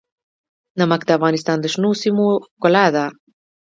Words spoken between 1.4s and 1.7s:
د